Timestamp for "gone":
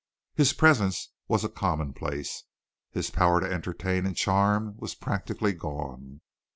5.53-6.21